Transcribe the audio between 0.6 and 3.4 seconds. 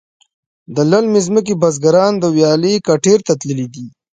د للمې ځمکې بزگران د ویالې کټیر ته